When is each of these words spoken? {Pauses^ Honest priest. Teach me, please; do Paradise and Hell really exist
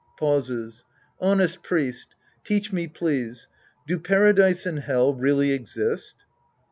{Pauses^ 0.19 0.83
Honest 1.19 1.61
priest. 1.61 2.15
Teach 2.43 2.73
me, 2.73 2.87
please; 2.87 3.47
do 3.85 3.99
Paradise 3.99 4.65
and 4.65 4.79
Hell 4.79 5.13
really 5.13 5.51
exist 5.51 6.25